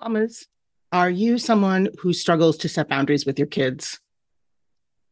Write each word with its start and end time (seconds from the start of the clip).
Mamas, 0.00 0.46
are 0.92 1.10
you 1.10 1.36
someone 1.36 1.88
who 1.98 2.14
struggles 2.14 2.56
to 2.58 2.68
set 2.70 2.88
boundaries 2.88 3.26
with 3.26 3.38
your 3.38 3.46
kids? 3.46 4.00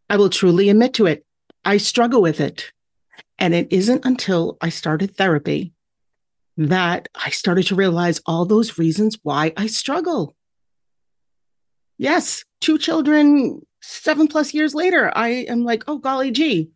I 0.08 0.16
will 0.16 0.30
truly 0.30 0.70
admit 0.70 0.94
to 0.94 1.06
it. 1.06 1.26
I 1.62 1.76
struggle 1.76 2.22
with 2.22 2.40
it. 2.40 2.72
And 3.38 3.54
it 3.54 3.68
isn't 3.70 4.06
until 4.06 4.56
I 4.62 4.70
started 4.70 5.14
therapy 5.14 5.74
that 6.56 7.08
I 7.14 7.30
started 7.30 7.66
to 7.66 7.74
realize 7.74 8.22
all 8.24 8.46
those 8.46 8.78
reasons 8.78 9.18
why 9.22 9.52
I 9.56 9.66
struggle. 9.66 10.34
Yes, 11.98 12.44
two 12.60 12.78
children, 12.78 13.60
seven 13.82 14.26
plus 14.26 14.54
years 14.54 14.74
later, 14.74 15.12
I 15.14 15.28
am 15.28 15.64
like, 15.64 15.84
oh, 15.86 15.98
golly 15.98 16.30
gee, 16.30 16.70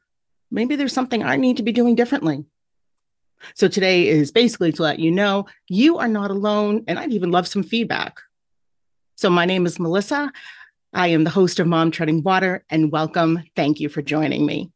maybe 0.50 0.76
there's 0.76 0.92
something 0.92 1.22
I 1.22 1.36
need 1.36 1.56
to 1.56 1.62
be 1.62 1.72
doing 1.72 1.94
differently. 1.94 2.44
So 3.54 3.68
today 3.68 4.09
is 4.09 4.30
basically 4.30 4.72
to 4.72 4.82
let 4.82 4.98
you 4.98 5.11
know 5.11 5.46
you 5.68 5.98
are 5.98 6.09
not 6.09 6.30
alone. 6.30 6.84
And 6.86 6.98
I'd 6.98 7.12
even 7.12 7.30
love 7.30 7.48
some 7.48 7.62
feedback. 7.62 8.18
So 9.16 9.30
my 9.30 9.45
name 9.45 9.66
is 9.66 9.78
Melissa. 9.78 10.32
I 10.95 11.09
am 11.09 11.24
the 11.24 11.30
host 11.30 11.59
of 11.59 11.66
Mom 11.66 11.91
Treading 11.91 12.23
Water, 12.23 12.65
and 12.68 12.92
welcome. 12.92 13.42
Thank 13.56 13.80
you 13.80 13.88
for 13.88 14.02
joining 14.02 14.45
me. 14.45 14.70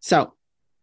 So, 0.00 0.32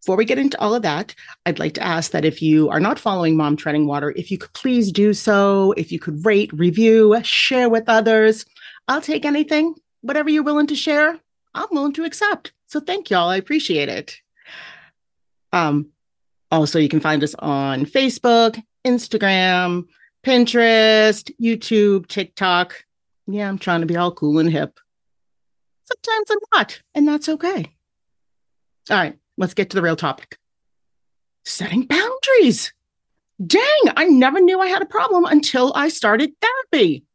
before 0.01 0.15
we 0.15 0.23
get 0.23 0.37
into 0.37 0.57
all 0.61 0.73
of 0.73 0.83
that, 0.83 1.13
I'd 1.45 1.59
like 1.59 1.73
to 1.73 1.83
ask 1.83 2.11
that 2.11 2.23
if 2.23 2.41
you 2.41 2.69
are 2.69 2.79
not 2.79 2.99
following 2.99 3.35
Mom 3.35 3.57
Treading 3.57 3.85
Water, 3.85 4.13
if 4.15 4.31
you 4.31 4.37
could 4.37 4.53
please 4.53 4.93
do 4.93 5.13
so, 5.13 5.73
if 5.75 5.91
you 5.91 5.99
could 5.99 6.25
rate, 6.25 6.53
review, 6.53 7.19
share 7.23 7.67
with 7.67 7.89
others. 7.89 8.45
I'll 8.87 9.01
take 9.01 9.25
anything, 9.25 9.75
whatever 9.99 10.29
you're 10.29 10.43
willing 10.43 10.67
to 10.67 10.75
share, 10.75 11.19
I'm 11.53 11.67
willing 11.71 11.93
to 11.93 12.05
accept. 12.05 12.53
So, 12.67 12.79
thank 12.79 13.09
y'all. 13.09 13.27
I 13.27 13.35
appreciate 13.35 13.89
it. 13.89 14.21
Um, 15.53 15.89
also, 16.51 16.79
you 16.79 16.89
can 16.89 16.99
find 16.99 17.23
us 17.23 17.35
on 17.39 17.85
Facebook, 17.85 18.61
Instagram, 18.85 19.85
Pinterest, 20.25 21.31
YouTube, 21.41 22.07
TikTok. 22.07 22.83
Yeah, 23.27 23.49
I'm 23.49 23.57
trying 23.57 23.81
to 23.81 23.87
be 23.87 23.97
all 23.97 24.11
cool 24.11 24.39
and 24.39 24.51
hip. 24.51 24.79
Sometimes 25.83 26.31
I'm 26.31 26.59
not, 26.59 26.81
and 26.95 27.07
that's 27.07 27.29
okay. 27.29 27.71
All 28.89 28.97
right, 28.97 29.17
let's 29.37 29.53
get 29.53 29.69
to 29.69 29.75
the 29.75 29.81
real 29.81 29.95
topic 29.95 30.37
setting 31.47 31.83
boundaries. 31.83 32.73
Dang, 33.45 33.61
I 33.95 34.05
never 34.05 34.39
knew 34.39 34.59
I 34.59 34.67
had 34.67 34.81
a 34.81 34.87
problem 34.87 35.25
until 35.25 35.71
I 35.75 35.89
started 35.89 36.31
therapy. 36.41 37.05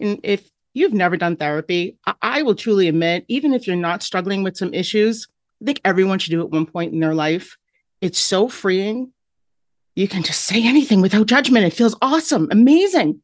And 0.00 0.20
if 0.22 0.50
you've 0.72 0.94
never 0.94 1.16
done 1.16 1.36
therapy, 1.36 1.96
I, 2.06 2.14
I 2.20 2.42
will 2.42 2.54
truly 2.54 2.88
admit, 2.88 3.24
even 3.28 3.54
if 3.54 3.66
you're 3.66 3.76
not 3.76 4.02
struggling 4.02 4.42
with 4.42 4.56
some 4.56 4.74
issues, 4.74 5.28
I 5.64 5.66
think 5.66 5.80
everyone 5.82 6.18
should 6.18 6.32
do 6.32 6.42
it 6.42 6.50
one 6.50 6.66
point 6.66 6.92
in 6.92 7.00
their 7.00 7.14
life. 7.14 7.56
It's 8.02 8.18
so 8.18 8.50
freeing. 8.50 9.12
You 9.96 10.06
can 10.06 10.22
just 10.22 10.42
say 10.42 10.62
anything 10.62 11.00
without 11.00 11.26
judgment. 11.26 11.64
It 11.64 11.72
feels 11.72 11.96
awesome, 12.02 12.48
amazing. 12.50 13.22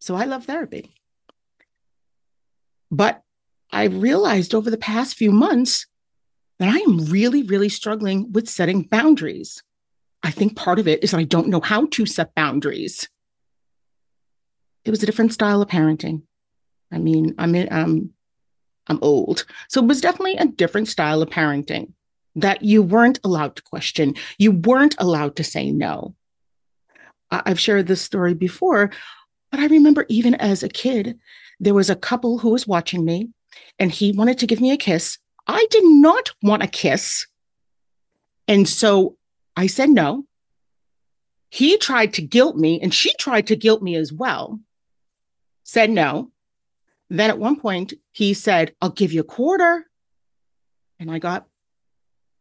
So 0.00 0.16
I 0.16 0.24
love 0.24 0.46
therapy. 0.46 0.90
But 2.90 3.22
I 3.70 3.84
realized 3.84 4.56
over 4.56 4.70
the 4.70 4.76
past 4.76 5.16
few 5.16 5.30
months 5.30 5.86
that 6.58 6.68
I 6.68 6.78
am 6.78 7.04
really, 7.04 7.44
really 7.44 7.68
struggling 7.68 8.32
with 8.32 8.48
setting 8.48 8.82
boundaries. 8.82 9.62
I 10.24 10.32
think 10.32 10.56
part 10.56 10.80
of 10.80 10.88
it 10.88 11.04
is 11.04 11.12
that 11.12 11.18
I 11.18 11.24
don't 11.24 11.46
know 11.46 11.60
how 11.60 11.86
to 11.86 12.06
set 12.06 12.34
boundaries. 12.34 13.08
It 14.84 14.90
was 14.90 15.04
a 15.04 15.06
different 15.06 15.32
style 15.32 15.62
of 15.62 15.68
parenting. 15.68 16.22
I 16.90 16.98
mean, 16.98 17.36
I'm 17.38 17.54
in, 17.54 17.68
um, 17.70 18.10
I'm 18.88 18.98
old, 19.02 19.44
so 19.68 19.82
it 19.82 19.86
was 19.86 20.00
definitely 20.00 20.36
a 20.36 20.46
different 20.46 20.88
style 20.88 21.22
of 21.22 21.30
parenting 21.30 21.92
that 22.36 22.62
you 22.62 22.82
weren't 22.82 23.20
allowed 23.24 23.56
to 23.56 23.62
question. 23.62 24.14
You 24.38 24.52
weren't 24.52 24.94
allowed 24.98 25.36
to 25.36 25.44
say 25.44 25.70
no. 25.70 26.14
I've 27.30 27.60
shared 27.60 27.86
this 27.86 28.00
story 28.00 28.34
before, 28.34 28.90
but 29.50 29.60
I 29.60 29.66
remember 29.66 30.06
even 30.08 30.34
as 30.36 30.62
a 30.62 30.68
kid, 30.68 31.18
there 31.60 31.74
was 31.74 31.90
a 31.90 31.96
couple 31.96 32.38
who 32.38 32.50
was 32.50 32.66
watching 32.66 33.04
me 33.04 33.30
and 33.78 33.90
he 33.90 34.12
wanted 34.12 34.38
to 34.38 34.46
give 34.46 34.60
me 34.60 34.70
a 34.70 34.76
kiss. 34.76 35.18
I 35.46 35.66
did 35.70 35.84
not 35.84 36.30
want 36.42 36.62
a 36.62 36.68
kiss. 36.68 37.26
And 38.46 38.68
so 38.68 39.16
I 39.56 39.66
said 39.66 39.90
no. 39.90 40.24
He 41.50 41.76
tried 41.78 42.14
to 42.14 42.22
guilt 42.22 42.56
me 42.56 42.80
and 42.80 42.92
she 42.92 43.12
tried 43.14 43.48
to 43.48 43.56
guilt 43.56 43.82
me 43.82 43.96
as 43.96 44.12
well. 44.12 44.60
Said 45.64 45.90
no. 45.90 46.30
Then 47.10 47.30
at 47.30 47.38
one 47.38 47.58
point 47.58 47.94
he 48.12 48.34
said, 48.34 48.74
I'll 48.80 48.90
give 48.90 49.12
you 49.12 49.20
a 49.20 49.24
quarter. 49.24 49.86
And 51.00 51.10
I 51.10 51.18
got 51.18 51.46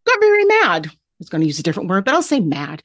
got 0.06 0.20
very 0.20 0.46
mad. 0.46 0.88
I 0.88 0.92
was 1.20 1.30
going 1.30 1.42
to 1.42 1.48
use 1.48 1.60
a 1.60 1.64
different 1.64 1.90
word, 1.90 2.06
but 2.06 2.14
I'll 2.14 2.22
say 2.22 2.40
mad. 2.40 2.84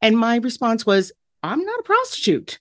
And 0.00 0.16
my 0.16 0.36
response 0.36 0.86
was, 0.86 1.12
I'm 1.42 1.64
not 1.64 1.80
a 1.80 1.82
prostitute 1.84 2.58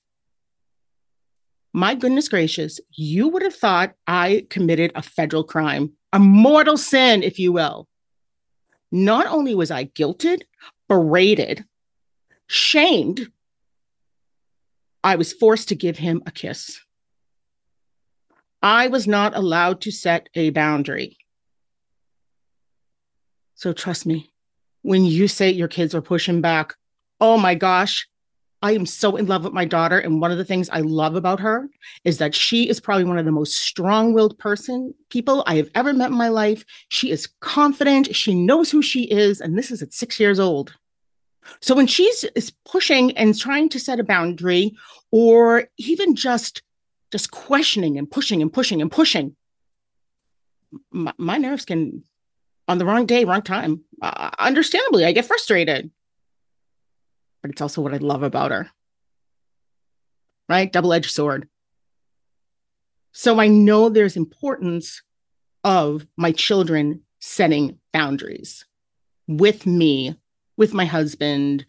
my 1.77 1.93
goodness 1.93 2.27
gracious, 2.27 2.79
you 2.91 3.27
would 3.27 3.43
have 3.43 3.53
thought 3.53 3.93
I 4.07 4.47
committed 4.49 4.91
a 4.95 5.03
federal 5.03 5.43
crime, 5.43 5.93
a 6.11 6.17
mortal 6.17 6.75
sin, 6.75 7.21
if 7.21 7.37
you 7.37 7.51
will. 7.51 7.87
Not 8.91 9.27
only 9.27 9.53
was 9.53 9.69
I 9.69 9.83
guilted, 9.85 10.41
berated, 10.89 11.65
shamed, 12.47 13.31
I 15.03 15.17
was 15.17 15.33
forced 15.33 15.69
to 15.69 15.75
give 15.75 15.99
him 15.99 16.23
a 16.25 16.31
kiss. 16.31 16.79
I 18.61 18.87
was 18.87 19.07
not 19.07 19.35
allowed 19.35 19.81
to 19.81 19.91
set 19.91 20.29
a 20.35 20.49
boundary. 20.49 21.17
So 23.55 23.73
trust 23.73 24.05
me, 24.05 24.31
when 24.81 25.05
you 25.05 25.27
say 25.27 25.49
your 25.49 25.67
kids 25.67 25.93
are 25.95 26.01
pushing 26.01 26.41
back, 26.41 26.75
oh 27.19 27.37
my 27.37 27.55
gosh, 27.55 28.07
I 28.61 28.71
am 28.71 28.85
so 28.85 29.15
in 29.15 29.27
love 29.27 29.43
with 29.43 29.53
my 29.53 29.65
daughter. 29.65 29.99
And 29.99 30.19
one 30.19 30.31
of 30.31 30.37
the 30.37 30.45
things 30.45 30.69
I 30.69 30.81
love 30.81 31.15
about 31.15 31.39
her 31.39 31.69
is 32.03 32.17
that 32.17 32.33
she 32.33 32.67
is 32.67 32.79
probably 32.79 33.03
one 33.03 33.19
of 33.19 33.25
the 33.25 33.31
most 33.31 33.55
strong 33.55 34.13
willed 34.13 34.37
person 34.39 34.93
people 35.09 35.43
I 35.45 35.55
have 35.55 35.69
ever 35.75 35.93
met 35.93 36.09
in 36.09 36.17
my 36.17 36.29
life. 36.29 36.65
She 36.89 37.11
is 37.11 37.27
confident. 37.39 38.15
She 38.15 38.33
knows 38.33 38.71
who 38.71 38.81
she 38.81 39.03
is. 39.03 39.41
And 39.41 39.57
this 39.57 39.69
is 39.69 39.81
at 39.81 39.93
six 39.93 40.19
years 40.19 40.39
old. 40.39 40.73
So 41.61 41.75
when 41.75 41.87
she's 41.87 42.23
is 42.35 42.51
pushing 42.65 43.15
and 43.17 43.37
trying 43.37 43.69
to 43.69 43.79
set 43.79 43.99
a 43.99 44.03
boundary 44.03 44.75
or 45.11 45.65
even 45.77 46.15
just 46.15 46.61
just 47.11 47.31
questioning 47.31 47.97
and 47.97 48.09
pushing 48.09 48.41
and 48.41 48.51
pushing 48.51 48.81
and 48.81 48.91
pushing, 48.91 49.35
my, 50.91 51.13
my 51.17 51.37
nerves 51.37 51.65
can 51.65 52.03
on 52.67 52.77
the 52.77 52.85
wrong 52.85 53.05
day, 53.05 53.23
wrong 53.23 53.41
time. 53.41 53.83
Uh, 54.01 54.29
understandably, 54.39 55.05
I 55.05 55.13
get 55.13 55.25
frustrated 55.25 55.89
but 57.47 57.51
it's 57.51 57.61
also 57.61 57.81
what 57.81 57.93
I 57.93 57.97
love 57.97 58.23
about 58.23 58.51
her. 58.51 58.69
Right? 60.49 60.71
Double 60.71 60.93
edged 60.93 61.11
sword. 61.11 61.47
So 63.13 63.39
I 63.39 63.47
know 63.47 63.87
there's 63.87 64.17
importance 64.17 65.01
of 65.63 66.05
my 66.17 66.33
children 66.33 67.03
setting 67.19 67.79
boundaries 67.91 68.65
with 69.27 69.65
me, 69.65 70.15
with 70.55 70.73
my 70.73 70.83
husband, 70.83 71.65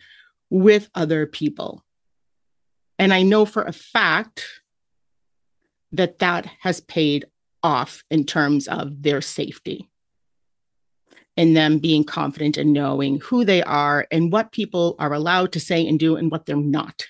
with 0.51 0.91
other 0.97 1.27
people. 1.27 1.85
And 2.99 3.15
I 3.15 3.23
know 3.23 3.45
for 3.45 3.63
a 3.63 3.73
fact 3.73 4.45
that 5.93 6.19
that 6.19 6.47
has 6.61 6.81
paid 6.81 7.27
off 7.63 8.05
in 8.11 8.25
terms 8.25 8.69
of 8.69 9.03
their 9.03 9.21
safety 9.21 9.89
and 11.37 11.57
them 11.57 11.79
being 11.79 12.05
confident 12.05 12.57
and 12.57 12.73
knowing 12.73 13.21
who 13.21 13.45
they 13.45 13.63
are 13.63 14.07
and 14.11 14.33
what 14.33 14.53
people 14.53 14.97
are 14.99 15.13
allowed 15.13 15.53
to 15.53 15.61
say 15.61 15.87
and 15.87 15.99
do 15.99 16.17
and 16.17 16.31
what 16.31 16.47
they're 16.47 16.57
not. 16.57 17.07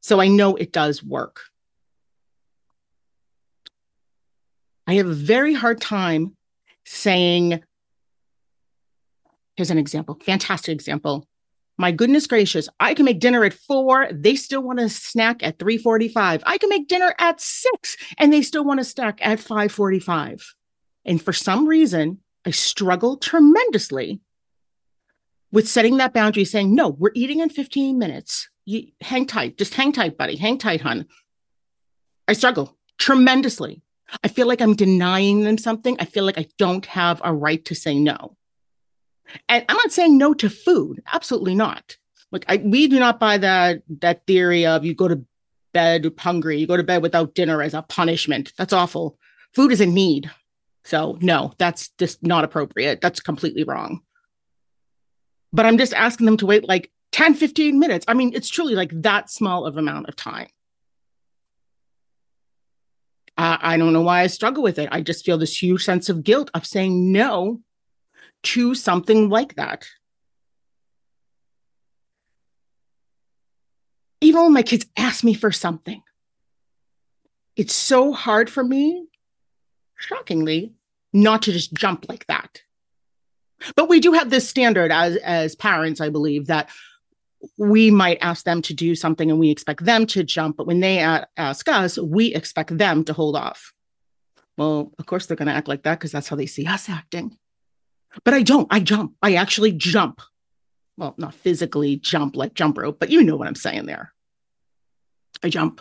So 0.00 0.20
I 0.20 0.28
know 0.28 0.56
it 0.56 0.72
does 0.72 1.02
work. 1.02 1.42
I 4.86 4.94
have 4.94 5.06
a 5.06 5.12
very 5.12 5.52
hard 5.54 5.80
time 5.80 6.36
saying, 6.84 7.62
here's 9.56 9.70
an 9.70 9.78
example, 9.78 10.18
fantastic 10.24 10.72
example. 10.72 11.28
My 11.80 11.92
goodness 11.92 12.26
gracious, 12.26 12.68
I 12.78 12.92
can 12.92 13.06
make 13.06 13.20
dinner 13.20 13.42
at 13.42 13.54
four. 13.54 14.06
They 14.12 14.34
still 14.34 14.62
want 14.62 14.80
to 14.80 14.90
snack 14.90 15.42
at 15.42 15.58
345. 15.58 16.42
I 16.44 16.58
can 16.58 16.68
make 16.68 16.88
dinner 16.88 17.14
at 17.18 17.40
six 17.40 17.96
and 18.18 18.30
they 18.30 18.42
still 18.42 18.66
want 18.66 18.80
to 18.80 18.84
snack 18.84 19.18
at 19.22 19.40
545. 19.40 20.54
And 21.06 21.22
for 21.22 21.32
some 21.32 21.66
reason, 21.66 22.18
I 22.44 22.50
struggle 22.50 23.16
tremendously 23.16 24.20
with 25.52 25.70
setting 25.70 25.96
that 25.96 26.12
boundary, 26.12 26.44
saying, 26.44 26.74
no, 26.74 26.90
we're 26.90 27.12
eating 27.14 27.40
in 27.40 27.48
15 27.48 27.98
minutes. 27.98 28.50
You 28.66 28.88
hang 29.00 29.24
tight, 29.24 29.56
just 29.56 29.72
hang 29.72 29.92
tight, 29.92 30.18
buddy, 30.18 30.36
hang 30.36 30.58
tight, 30.58 30.82
hon. 30.82 31.06
I 32.28 32.34
struggle 32.34 32.76
tremendously. 32.98 33.80
I 34.22 34.28
feel 34.28 34.46
like 34.46 34.60
I'm 34.60 34.76
denying 34.76 35.44
them 35.44 35.56
something. 35.56 35.96
I 35.98 36.04
feel 36.04 36.24
like 36.24 36.36
I 36.36 36.44
don't 36.58 36.84
have 36.84 37.22
a 37.24 37.32
right 37.32 37.64
to 37.64 37.74
say 37.74 37.98
no. 37.98 38.36
And 39.48 39.64
I'm 39.68 39.76
not 39.76 39.92
saying 39.92 40.18
no 40.18 40.34
to 40.34 40.48
food. 40.50 41.02
Absolutely 41.12 41.54
not. 41.54 41.96
Like 42.32 42.44
I, 42.48 42.58
we 42.58 42.88
do 42.88 42.98
not 42.98 43.18
buy 43.18 43.38
that 43.38 43.82
that 44.00 44.26
theory 44.26 44.66
of 44.66 44.84
you 44.84 44.94
go 44.94 45.08
to 45.08 45.24
bed 45.72 46.12
hungry, 46.18 46.58
you 46.58 46.66
go 46.66 46.76
to 46.76 46.82
bed 46.82 47.02
without 47.02 47.34
dinner 47.34 47.62
as 47.62 47.74
a 47.74 47.82
punishment. 47.82 48.52
That's 48.56 48.72
awful. 48.72 49.18
Food 49.54 49.72
is 49.72 49.80
a 49.80 49.86
need. 49.86 50.30
So, 50.84 51.18
no, 51.20 51.52
that's 51.58 51.90
just 51.98 52.22
not 52.22 52.44
appropriate. 52.44 53.00
That's 53.00 53.20
completely 53.20 53.64
wrong. 53.64 54.00
But 55.52 55.66
I'm 55.66 55.78
just 55.78 55.92
asking 55.92 56.26
them 56.26 56.36
to 56.38 56.46
wait 56.46 56.66
like 56.66 56.90
10, 57.12 57.34
15 57.34 57.78
minutes. 57.78 58.04
I 58.08 58.14
mean, 58.14 58.32
it's 58.34 58.48
truly 58.48 58.74
like 58.74 58.90
that 59.02 59.30
small 59.30 59.66
of 59.66 59.76
amount 59.76 60.08
of 60.08 60.16
time. 60.16 60.48
Uh, 63.36 63.56
I 63.60 63.76
don't 63.76 63.92
know 63.92 64.02
why 64.02 64.20
I 64.20 64.26
struggle 64.26 64.62
with 64.62 64.78
it. 64.78 64.88
I 64.92 65.00
just 65.00 65.24
feel 65.24 65.38
this 65.38 65.60
huge 65.60 65.84
sense 65.84 66.08
of 66.08 66.22
guilt 66.22 66.50
of 66.54 66.66
saying 66.66 67.12
no 67.12 67.60
to 68.42 68.74
something 68.74 69.28
like 69.28 69.54
that. 69.56 69.86
Even 74.20 74.42
when 74.42 74.52
my 74.52 74.62
kids 74.62 74.86
ask 74.96 75.24
me 75.24 75.34
for 75.34 75.50
something, 75.50 76.02
it's 77.56 77.74
so 77.74 78.12
hard 78.12 78.50
for 78.50 78.62
me, 78.62 79.06
shockingly, 79.96 80.72
not 81.12 81.42
to 81.42 81.52
just 81.52 81.72
jump 81.74 82.06
like 82.08 82.26
that. 82.26 82.62
But 83.76 83.88
we 83.88 84.00
do 84.00 84.12
have 84.12 84.30
this 84.30 84.48
standard 84.48 84.92
as 84.92 85.16
as 85.16 85.54
parents, 85.56 86.00
I 86.00 86.08
believe, 86.08 86.46
that 86.46 86.70
we 87.56 87.90
might 87.90 88.18
ask 88.20 88.44
them 88.44 88.62
to 88.62 88.74
do 88.74 88.94
something 88.94 89.30
and 89.30 89.40
we 89.40 89.50
expect 89.50 89.84
them 89.84 90.06
to 90.06 90.22
jump, 90.22 90.58
but 90.58 90.66
when 90.66 90.80
they 90.80 90.98
ask 90.98 91.68
us, 91.68 91.98
we 91.98 92.34
expect 92.34 92.76
them 92.76 93.04
to 93.04 93.12
hold 93.14 93.36
off. 93.36 93.72
Well, 94.58 94.92
of 94.98 95.06
course 95.06 95.26
they're 95.26 95.38
going 95.38 95.48
to 95.48 95.54
act 95.54 95.68
like 95.68 95.84
that 95.84 95.98
because 95.98 96.12
that's 96.12 96.28
how 96.28 96.36
they 96.36 96.46
see 96.46 96.66
us 96.66 96.90
acting. 96.90 97.38
But 98.24 98.34
I 98.34 98.42
don't. 98.42 98.66
I 98.70 98.80
jump. 98.80 99.14
I 99.22 99.34
actually 99.34 99.72
jump. 99.72 100.20
Well, 100.96 101.14
not 101.16 101.34
physically 101.34 101.96
jump 101.96 102.36
like 102.36 102.54
jump 102.54 102.78
rope, 102.78 102.98
but 102.98 103.10
you 103.10 103.22
know 103.22 103.36
what 103.36 103.48
I'm 103.48 103.54
saying 103.54 103.86
there. 103.86 104.12
I 105.42 105.48
jump. 105.48 105.80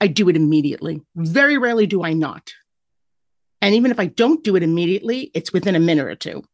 I 0.00 0.06
do 0.06 0.28
it 0.28 0.36
immediately. 0.36 1.02
Very 1.16 1.58
rarely 1.58 1.86
do 1.86 2.04
I 2.04 2.12
not. 2.12 2.52
And 3.60 3.74
even 3.74 3.90
if 3.90 3.98
I 3.98 4.06
don't 4.06 4.44
do 4.44 4.56
it 4.56 4.62
immediately, 4.62 5.30
it's 5.34 5.52
within 5.52 5.74
a 5.74 5.80
minute 5.80 6.06
or 6.06 6.14
two. 6.14 6.44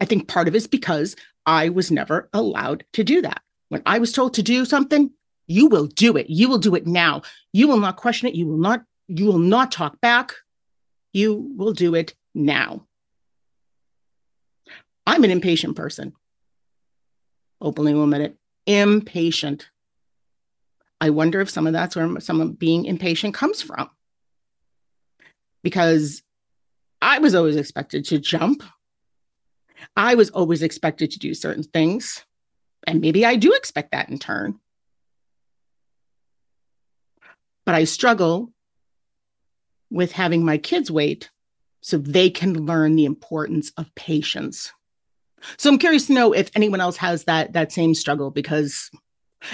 I 0.00 0.04
think 0.04 0.28
part 0.28 0.48
of 0.48 0.54
it 0.54 0.58
is 0.58 0.66
because 0.66 1.14
I 1.46 1.68
was 1.68 1.90
never 1.90 2.28
allowed 2.32 2.84
to 2.94 3.04
do 3.04 3.22
that. 3.22 3.42
When 3.68 3.82
I 3.86 3.98
was 3.98 4.12
told 4.12 4.34
to 4.34 4.42
do 4.42 4.64
something, 4.64 5.10
you 5.46 5.66
will 5.68 5.86
do 5.86 6.16
it. 6.16 6.28
You 6.28 6.48
will 6.48 6.58
do 6.58 6.74
it 6.74 6.86
now. 6.86 7.22
You 7.52 7.68
will 7.68 7.78
not 7.78 7.96
question 7.96 8.28
it. 8.28 8.34
You 8.34 8.46
will 8.46 8.58
not, 8.58 8.82
you 9.08 9.26
will 9.26 9.38
not 9.38 9.72
talk 9.72 10.00
back. 10.00 10.32
You 11.12 11.52
will 11.56 11.72
do 11.72 11.94
it 11.94 12.14
now. 12.34 12.86
I'm 15.06 15.24
an 15.24 15.30
impatient 15.30 15.76
person. 15.76 16.12
Openly 17.60 17.94
will 17.94 18.04
admit 18.04 18.20
it. 18.20 18.36
Impatient. 18.66 19.68
I 21.00 21.10
wonder 21.10 21.40
if 21.40 21.50
some 21.50 21.66
of 21.66 21.72
that's 21.72 21.96
where 21.96 22.20
some 22.20 22.40
of 22.40 22.58
being 22.58 22.84
impatient 22.84 23.34
comes 23.34 23.60
from. 23.60 23.90
Because 25.62 26.22
I 27.00 27.18
was 27.18 27.34
always 27.34 27.56
expected 27.56 28.04
to 28.06 28.18
jump. 28.18 28.62
I 29.96 30.14
was 30.14 30.30
always 30.30 30.62
expected 30.62 31.10
to 31.12 31.18
do 31.18 31.34
certain 31.34 31.64
things. 31.64 32.24
And 32.86 33.00
maybe 33.00 33.24
I 33.24 33.36
do 33.36 33.52
expect 33.52 33.92
that 33.92 34.08
in 34.08 34.18
turn. 34.18 34.58
But 37.64 37.74
I 37.74 37.84
struggle 37.84 38.52
with 39.90 40.12
having 40.12 40.44
my 40.44 40.58
kids 40.58 40.90
wait 40.90 41.30
so 41.82 41.98
they 41.98 42.30
can 42.30 42.64
learn 42.64 42.96
the 42.96 43.04
importance 43.04 43.70
of 43.76 43.94
patience. 43.94 44.72
So 45.58 45.70
I'm 45.70 45.78
curious 45.78 46.06
to 46.06 46.14
know 46.14 46.32
if 46.32 46.50
anyone 46.54 46.80
else 46.80 46.96
has 46.96 47.24
that 47.24 47.52
that 47.52 47.72
same 47.72 47.94
struggle 47.94 48.30
because 48.30 48.90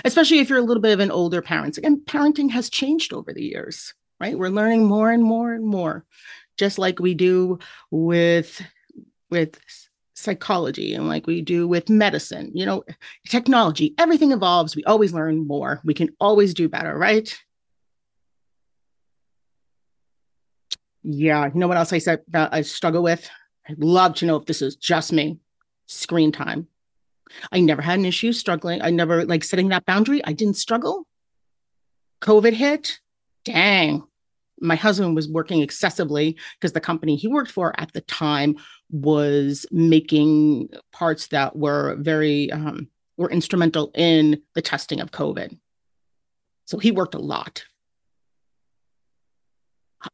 especially 0.04 0.38
if 0.38 0.48
you're 0.48 0.58
a 0.58 0.62
little 0.62 0.82
bit 0.82 0.92
of 0.92 1.00
an 1.00 1.10
older 1.10 1.42
parent. 1.42 1.78
Again, 1.78 2.02
parenting 2.04 2.50
has 2.50 2.70
changed 2.70 3.12
over 3.12 3.32
the 3.32 3.42
years, 3.42 3.94
right? 4.20 4.38
We're 4.38 4.50
learning 4.50 4.86
more 4.86 5.10
and 5.10 5.22
more 5.22 5.52
and 5.52 5.64
more, 5.64 6.04
just 6.56 6.78
like 6.78 6.98
we 6.98 7.14
do 7.14 7.58
with 7.90 8.62
with 9.30 9.58
psychology 10.14 10.94
and 10.94 11.08
like 11.08 11.26
we 11.26 11.40
do 11.40 11.68
with 11.68 11.88
medicine. 11.88 12.50
You 12.54 12.66
know, 12.66 12.84
technology, 13.28 13.94
everything 13.98 14.32
evolves. 14.32 14.76
We 14.76 14.84
always 14.84 15.12
learn 15.12 15.46
more. 15.46 15.80
We 15.84 15.94
can 15.94 16.10
always 16.20 16.54
do 16.54 16.68
better, 16.68 16.96
right? 16.96 17.34
Yeah, 21.10 21.46
you 21.46 21.58
know 21.58 21.68
what 21.68 21.78
else 21.78 21.94
I 21.94 21.98
said 21.98 22.20
I 22.34 22.60
struggle 22.60 23.02
with? 23.02 23.30
I'd 23.66 23.82
love 23.82 24.14
to 24.16 24.26
know 24.26 24.36
if 24.36 24.44
this 24.44 24.60
is 24.60 24.76
just 24.76 25.10
me. 25.10 25.38
Screen 25.86 26.32
time. 26.32 26.68
I 27.50 27.60
never 27.60 27.80
had 27.80 27.98
an 27.98 28.04
issue 28.04 28.30
struggling. 28.34 28.82
I 28.82 28.90
never 28.90 29.24
like 29.24 29.42
setting 29.42 29.68
that 29.68 29.86
boundary. 29.86 30.22
I 30.22 30.34
didn't 30.34 30.58
struggle. 30.58 31.06
COVID 32.20 32.52
hit. 32.52 33.00
Dang. 33.46 34.02
My 34.60 34.74
husband 34.74 35.16
was 35.16 35.30
working 35.30 35.62
excessively 35.62 36.36
because 36.60 36.74
the 36.74 36.80
company 36.80 37.16
he 37.16 37.26
worked 37.26 37.52
for 37.52 37.72
at 37.80 37.90
the 37.94 38.02
time 38.02 38.56
was 38.90 39.64
making 39.70 40.68
parts 40.92 41.28
that 41.28 41.56
were 41.56 41.96
very 42.00 42.52
um, 42.52 42.88
were 43.16 43.30
instrumental 43.30 43.92
in 43.94 44.42
the 44.54 44.60
testing 44.60 45.00
of 45.00 45.10
COVID. 45.10 45.58
So 46.66 46.76
he 46.76 46.90
worked 46.90 47.14
a 47.14 47.18
lot. 47.18 47.64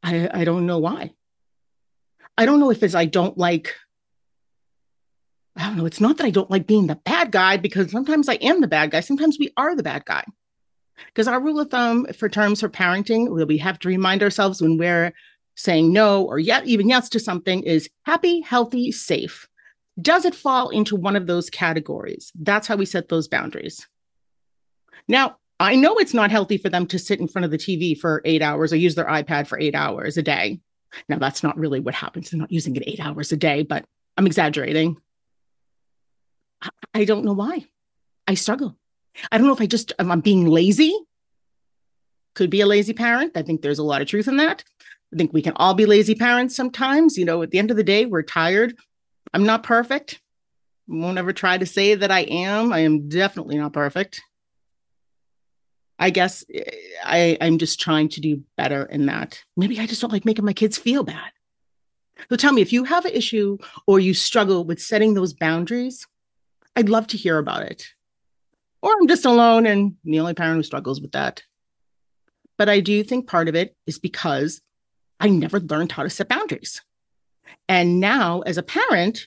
I, 0.03 0.29
I 0.33 0.45
don't 0.45 0.67
know 0.67 0.79
why. 0.79 1.13
I 2.37 2.47
don't 2.47 2.61
know 2.61 2.71
if 2.71 2.83
it's 2.83 2.95
I 2.95 3.05
don't 3.05 3.37
like 3.39 3.75
I 5.57 5.67
don't 5.69 5.77
know. 5.77 5.87
It's 5.87 6.01
not 6.01 6.17
that 6.17 6.27
I 6.27 6.31
don't 6.31 6.51
like 6.51 6.67
being 6.67 6.89
the 6.89 6.97
bad 6.97 7.31
guy 7.31 7.57
because 7.57 7.91
sometimes 7.93 8.29
I 8.29 8.35
am 8.35 8.61
the 8.61 8.67
bad 8.67 8.91
guy. 8.91 9.01
Sometimes 9.01 9.39
we 9.39 9.53
are 9.57 9.77
the 9.77 9.85
bad 9.85 10.05
guy. 10.05 10.25
Because 11.07 11.29
our 11.29 11.41
rule 11.41 11.61
of 11.61 11.71
thumb 11.71 12.07
for 12.17 12.29
terms 12.29 12.61
for 12.61 12.69
parenting, 12.69 13.29
we 13.47 13.59
have 13.59 13.79
to 13.81 13.89
remind 13.89 14.23
ourselves 14.23 14.61
when 14.61 14.79
we're 14.79 15.13
saying 15.55 15.93
no 15.93 16.25
or 16.25 16.39
yet 16.41 16.67
even 16.67 16.89
yes 16.89 17.09
to 17.11 17.21
something 17.21 17.63
is 17.63 17.89
happy, 18.05 18.41
healthy, 18.41 18.91
safe. 18.91 19.49
Does 20.01 20.25
it 20.25 20.35
fall 20.35 20.71
into 20.71 20.97
one 20.97 21.15
of 21.15 21.29
those 21.29 21.51
categories? 21.51 22.33
That's 22.35 22.67
how 22.67 22.77
we 22.77 22.87
set 22.87 23.09
those 23.09 23.29
boundaries. 23.29 23.87
Now, 25.07 25.37
I 25.61 25.77
know 25.77 25.97
it's 25.97 26.15
not 26.15 26.31
healthy 26.31 26.59
for 26.59 26.69
them 26.69 26.87
to 26.89 26.99
sit 26.99 27.21
in 27.21 27.29
front 27.29 27.45
of 27.45 27.51
the 27.51 27.59
TV 27.59 27.99
for 27.99 28.21
eight 28.25 28.43
hours 28.43 28.73
or 28.73 28.77
use 28.77 28.95
their 28.95 29.07
iPad 29.07 29.47
for 29.47 29.59
eight 29.59 29.75
hours 29.75 30.17
a 30.17 30.23
day. 30.23 30.61
Now, 31.09 31.19
that's 31.19 31.43
not 31.43 31.57
really 31.57 31.81
what 31.81 31.95
happens. 31.95 32.31
They're 32.31 32.41
not 32.41 32.53
using 32.53 32.77
it 32.77 32.85
eight 32.87 33.01
hours 33.01 33.33
a 33.33 33.37
day, 33.37 33.63
but 33.63 33.85
I'm 34.17 34.27
exaggerating. 34.27 34.97
I 36.93 37.05
don't 37.05 37.25
know 37.25 37.33
why. 37.33 37.67
I 38.27 38.35
struggle. 38.35 38.77
I 39.31 39.39
don't 39.39 39.47
know 39.47 39.53
if 39.53 39.61
I 39.61 39.67
just 39.67 39.93
I'm 39.99 40.21
being 40.21 40.47
lazy. 40.47 40.97
Could 42.35 42.51
be 42.51 42.63
a 42.63 42.67
lazy 42.67 42.93
parent. 42.93 43.37
I 43.37 43.43
think 43.43 43.63
there's 43.63 43.79
a 43.79 43.85
lot 43.85 44.03
of 44.03 44.09
truth 44.09 44.29
in 44.29 44.39
that. 44.39 44.65
I 45.13 45.17
think 45.17 45.33
we 45.33 45.43
can 45.43 45.53
all 45.57 45.75
be 45.75 45.87
lazy 45.87 46.15
parents 46.15 46.57
sometimes. 46.57 47.17
You 47.17 47.25
know, 47.25 47.43
at 47.43 47.51
the 47.51 47.59
end 47.59 47.71
of 47.71 47.77
the 47.77 47.85
day, 47.85 48.07
we're 48.07 48.23
tired. 48.23 48.77
I'm 49.33 49.45
not 49.45 49.63
perfect. 49.63 50.21
Won't 50.89 51.19
ever 51.19 51.33
try 51.33 51.59
to 51.59 51.67
say 51.67 51.95
that 51.95 52.11
I 52.11 52.21
am. 52.21 52.73
I 52.73 52.81
am 52.81 53.09
definitely 53.09 53.57
not 53.57 53.73
perfect. 53.73 54.23
I 55.99 56.11
guess 56.11 56.45
eh, 56.53 56.63
I, 57.05 57.39
I'm 57.41 57.59
just 57.59 57.81
trying 57.81 58.09
to 58.11 58.21
do 58.21 58.43
better 58.57 58.85
in 58.85 59.07
that. 59.07 59.43
Maybe 59.57 59.79
I 59.79 59.87
just 59.87 60.01
don't 60.01 60.13
like 60.13 60.25
making 60.25 60.45
my 60.45 60.53
kids 60.53 60.79
feel 60.79 61.03
bad. 61.05 61.31
So 62.31 62.37
tell 62.37 62.53
me 62.53 62.63
if 62.63 62.73
you 62.73 62.85
have 62.85 63.05
an 63.05 63.13
issue 63.13 63.59
or 63.87 64.01
you 64.01 64.15
struggle 64.15 64.65
with 64.65 64.81
setting 64.81 65.15
those 65.15 65.33
boundaries, 65.33 66.07
I'd 66.77 66.89
love 66.89 67.07
to 67.09 67.17
hear 67.17 67.39
about 67.39 67.63
it. 67.63 67.87
Or 68.83 68.93
I'm 68.93 69.09
just 69.09 69.25
alone 69.25 69.67
and 69.67 69.97
the 70.05 70.21
only 70.21 70.35
parent 70.35 70.57
who 70.57 70.63
struggles 70.63 71.01
with 71.01 71.13
that. 71.13 71.43
But 72.57 72.69
I 72.69 72.81
do 72.81 73.03
think 73.03 73.27
part 73.27 73.49
of 73.49 73.55
it 73.55 73.75
is 73.87 73.99
because 73.99 74.61
I 75.19 75.29
never 75.29 75.61
learned 75.61 75.93
how 75.93 76.03
to 76.03 76.11
set 76.11 76.29
boundaries. 76.29 76.83
And 77.69 77.99
now, 77.99 78.41
as 78.43 78.59
a 78.59 78.63
parent 78.63 79.27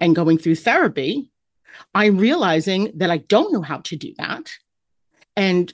and 0.00 0.14
going 0.14 0.38
through 0.38 0.56
therapy, 0.56 1.30
I'm 1.94 2.18
realizing 2.18 2.92
that 2.96 3.10
I 3.10 3.18
don't 3.18 3.52
know 3.52 3.62
how 3.62 3.78
to 3.78 3.96
do 3.96 4.12
that. 4.18 4.50
And 5.38 5.72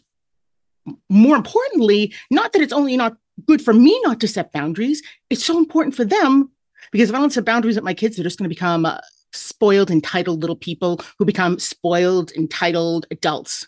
more 1.09 1.37
importantly, 1.37 2.13
not 2.31 2.53
that 2.53 2.61
it's 2.61 2.73
only 2.73 2.99
not 2.99 3.17
good 3.47 3.63
for 3.63 3.73
me 3.73 3.99
not 4.05 4.21
to 4.21 4.29
set 4.29 4.53
boundaries, 4.53 5.03
it's 5.31 5.43
so 5.43 5.57
important 5.57 5.97
for 5.97 6.05
them 6.05 6.51
because 6.93 7.09
if 7.09 7.17
I 7.17 7.19
don't 7.19 7.33
set 7.33 7.47
boundaries 7.47 7.77
with 7.77 7.85
my 7.85 7.95
kids, 7.95 8.17
they're 8.17 8.25
just 8.25 8.39
going 8.39 8.49
to 8.49 8.55
become 8.55 8.85
uh, 8.85 8.99
spoiled, 9.33 9.91
entitled 9.91 10.43
little 10.43 10.55
people 10.55 11.01
who 11.19 11.25
become 11.25 11.59
spoiled, 11.59 12.31
entitled 12.33 13.07
adults. 13.11 13.67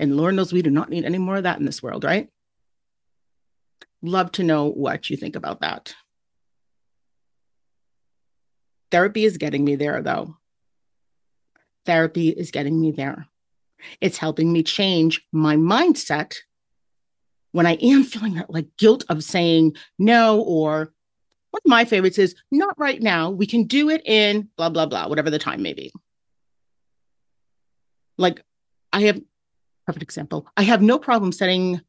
And 0.00 0.16
Lord 0.16 0.34
knows 0.34 0.52
we 0.52 0.62
do 0.62 0.70
not 0.70 0.90
need 0.90 1.04
any 1.04 1.18
more 1.18 1.36
of 1.36 1.44
that 1.44 1.60
in 1.60 1.64
this 1.64 1.80
world, 1.80 2.02
right? 2.02 2.28
Love 4.02 4.32
to 4.32 4.42
know 4.42 4.68
what 4.68 5.08
you 5.10 5.16
think 5.16 5.36
about 5.36 5.60
that. 5.60 5.94
Therapy 8.90 9.24
is 9.24 9.38
getting 9.38 9.64
me 9.64 9.76
there, 9.76 10.02
though. 10.02 10.36
Therapy 11.86 12.30
is 12.30 12.50
getting 12.50 12.80
me 12.80 12.90
there. 12.90 13.28
It's 14.00 14.18
helping 14.18 14.52
me 14.52 14.62
change 14.62 15.22
my 15.32 15.56
mindset 15.56 16.34
when 17.52 17.66
I 17.66 17.74
am 17.74 18.02
feeling 18.02 18.34
that 18.34 18.50
like 18.50 18.66
guilt 18.78 19.04
of 19.08 19.22
saying 19.22 19.76
no 19.98 20.40
or 20.40 20.92
one 21.50 21.60
of 21.64 21.70
my 21.70 21.84
favorites 21.84 22.18
is 22.18 22.34
not 22.50 22.76
right 22.78 23.00
now. 23.00 23.30
We 23.30 23.46
can 23.46 23.64
do 23.64 23.88
it 23.90 24.02
in 24.04 24.48
blah, 24.56 24.70
blah, 24.70 24.86
blah, 24.86 25.06
whatever 25.06 25.30
the 25.30 25.38
time 25.38 25.62
may 25.62 25.72
be. 25.72 25.92
Like, 28.18 28.42
I 28.92 29.02
have, 29.02 29.20
perfect 29.86 30.02
example, 30.02 30.48
I 30.56 30.62
have 30.62 30.82
no 30.82 30.98
problem 30.98 31.30
setting 31.30 31.80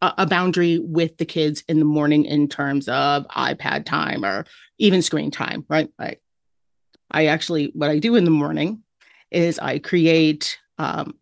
a, 0.00 0.14
a 0.18 0.26
boundary 0.26 0.78
with 0.78 1.16
the 1.16 1.24
kids 1.24 1.64
in 1.68 1.80
the 1.80 1.84
morning 1.84 2.24
in 2.24 2.46
terms 2.48 2.88
of 2.88 3.26
iPad 3.28 3.84
time 3.84 4.24
or 4.24 4.44
even 4.78 5.02
screen 5.02 5.32
time, 5.32 5.64
right? 5.68 5.90
I, 5.98 6.16
I 7.10 7.26
actually, 7.26 7.72
what 7.74 7.90
I 7.90 7.98
do 7.98 8.14
in 8.14 8.24
the 8.24 8.30
morning 8.30 8.84
is 9.32 9.58
I 9.58 9.80
create 9.80 10.58
um, 10.78 11.14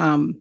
um, 0.00 0.40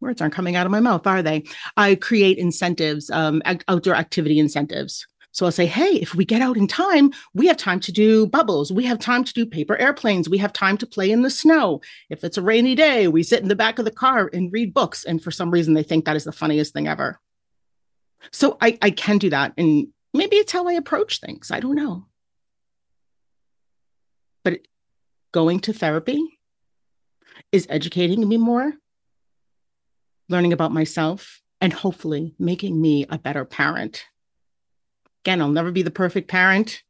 words 0.00 0.20
aren't 0.20 0.34
coming 0.34 0.56
out 0.56 0.66
of 0.66 0.72
my 0.72 0.80
mouth, 0.80 1.06
are 1.06 1.22
they? 1.22 1.44
I 1.76 1.94
create 1.94 2.38
incentives, 2.38 3.10
um, 3.10 3.42
outdoor 3.68 3.94
activity 3.94 4.38
incentives. 4.38 5.06
So 5.32 5.46
I'll 5.46 5.52
say, 5.52 5.66
hey, 5.66 5.92
if 6.00 6.14
we 6.14 6.24
get 6.24 6.42
out 6.42 6.56
in 6.56 6.66
time, 6.66 7.12
we 7.34 7.46
have 7.46 7.56
time 7.56 7.80
to 7.80 7.92
do 7.92 8.26
bubbles. 8.26 8.72
We 8.72 8.84
have 8.86 8.98
time 8.98 9.24
to 9.24 9.32
do 9.32 9.46
paper 9.46 9.76
airplanes. 9.76 10.28
We 10.28 10.38
have 10.38 10.52
time 10.52 10.76
to 10.78 10.86
play 10.86 11.10
in 11.10 11.22
the 11.22 11.30
snow. 11.30 11.80
If 12.10 12.24
it's 12.24 12.38
a 12.38 12.42
rainy 12.42 12.74
day, 12.74 13.08
we 13.08 13.22
sit 13.22 13.42
in 13.42 13.48
the 13.48 13.54
back 13.54 13.78
of 13.78 13.84
the 13.84 13.90
car 13.90 14.30
and 14.32 14.52
read 14.52 14.74
books. 14.74 15.04
And 15.04 15.22
for 15.22 15.30
some 15.30 15.50
reason, 15.50 15.74
they 15.74 15.82
think 15.82 16.06
that 16.06 16.16
is 16.16 16.24
the 16.24 16.32
funniest 16.32 16.72
thing 16.72 16.88
ever. 16.88 17.20
So 18.32 18.56
I, 18.60 18.78
I 18.82 18.90
can 18.90 19.18
do 19.18 19.30
that. 19.30 19.52
And 19.56 19.88
maybe 20.12 20.36
it's 20.36 20.52
how 20.52 20.66
I 20.66 20.72
approach 20.72 21.20
things. 21.20 21.50
I 21.50 21.60
don't 21.60 21.76
know. 21.76 22.06
But 24.44 24.60
going 25.30 25.60
to 25.60 25.72
therapy 25.72 26.40
is 27.52 27.66
educating 27.70 28.26
me 28.26 28.38
more, 28.38 28.72
learning 30.28 30.52
about 30.52 30.72
myself, 30.72 31.40
and 31.60 31.72
hopefully 31.72 32.34
making 32.38 32.80
me 32.80 33.06
a 33.08 33.18
better 33.18 33.44
parent. 33.44 34.04
Again, 35.24 35.40
I'll 35.40 35.48
never 35.48 35.72
be 35.72 35.82
the 35.82 35.90
perfect 35.90 36.28
parent. 36.28 36.82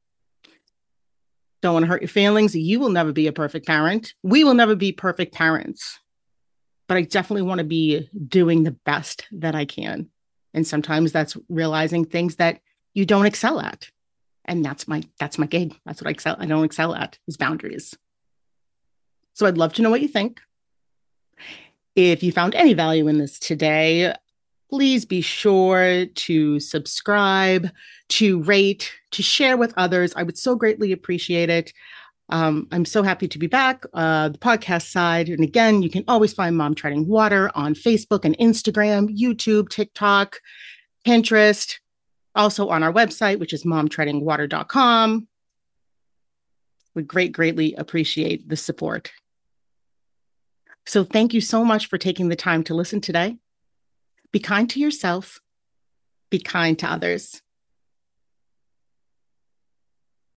Don't 1.61 1.75
want 1.75 1.85
to 1.85 1.89
hurt 1.89 2.03
your 2.03 2.09
feelings. 2.09 2.55
You 2.55 2.79
will 2.79 2.91
never 2.91 3.13
be 3.13 3.27
a 3.27 3.33
perfect 3.33 3.67
parent. 3.67 4.15
We 4.23 4.45
will 4.45 4.55
never 4.55 4.77
be 4.77 4.93
perfect 4.93 5.35
parents. 5.35 5.99
But 6.87 6.99
I 6.99 7.03
definitely 7.03 7.43
want 7.43 7.59
to 7.59 7.65
be 7.65 8.09
doing 8.29 8.63
the 8.63 8.77
best 8.87 9.27
that 9.33 9.55
I 9.55 9.65
can. 9.65 10.09
And 10.55 10.67
sometimes 10.67 11.13
that's 11.13 11.37
realizing 11.49 12.05
things 12.05 12.37
that 12.37 12.61
you 12.95 13.05
don't 13.05 13.27
excel 13.27 13.61
at. 13.61 13.89
And 14.45 14.65
that's 14.65 14.89
my 14.89 15.03
that's 15.19 15.39
my 15.39 15.47
gig. 15.47 15.79
That's 15.85 16.01
what 16.01 16.09
I 16.09 16.13
excel. 16.13 16.37
I 16.39 16.47
don't 16.47 16.65
excel 16.65 16.95
at 16.95 17.19
is 17.27 17.37
boundaries. 17.37 17.97
So 19.35 19.47
I'd 19.47 19.59
love 19.59 19.75
to 19.75 19.83
know 19.83 19.91
what 19.91 20.01
you 20.01 20.09
think. 20.09 20.41
If 21.99 22.23
you 22.23 22.31
found 22.31 22.55
any 22.55 22.75
value 22.75 23.09
in 23.09 23.19
this 23.19 23.41
today, 23.41 24.15
please 24.71 25.05
be 25.05 25.21
sure 25.21 26.07
to 26.07 26.61
subscribe, 26.61 27.71
to 28.11 28.41
rate, 28.45 28.93
to 29.11 29.23
share 29.25 29.57
with 29.57 29.75
others. 29.77 30.13
I 30.15 30.23
would 30.23 30.39
so 30.39 30.55
greatly 30.55 30.93
appreciate 30.93 31.51
it. 31.51 31.73
Um, 32.29 32.69
I'm 32.71 32.85
so 32.85 33.03
happy 33.03 33.27
to 33.27 33.37
be 33.37 33.49
back, 33.49 33.85
uh, 33.95 34.29
the 34.29 34.39
podcast 34.39 34.93
side. 34.93 35.29
And 35.29 35.43
again, 35.43 35.83
you 35.83 35.91
can 35.91 36.05
always 36.07 36.33
find 36.33 36.57
Mom 36.57 36.77
Treading 36.77 37.09
Water 37.09 37.51
on 37.57 37.75
Facebook 37.75 38.25
and 38.25 38.39
Instagram, 38.39 39.09
YouTube, 39.19 39.69
TikTok, 39.69 40.39
Pinterest, 41.05 41.81
also 42.37 42.69
on 42.69 42.85
our 42.85 42.93
website, 42.93 43.41
which 43.41 43.53
is 43.53 43.65
momtreadingwater.com. 43.65 45.27
Would 46.95 47.09
great, 47.09 47.33
greatly 47.33 47.75
appreciate 47.75 48.49
the 48.49 48.57
support. 48.57 49.11
So 50.89 51.05
thank 51.05 51.35
you 51.35 51.43
so 51.43 51.67
much 51.67 51.89
for 51.89 51.99
taking 51.99 52.31
the 52.31 52.35
time 52.35 52.65
to 52.65 52.75
listen 52.75 53.03
today. 53.03 53.37
Be 54.33 54.39
kind 54.39 54.71
to 54.71 54.81
yourself, 54.81 55.39
be 56.31 56.39
kind 56.39 56.79
to 56.79 56.91
others. 56.91 57.43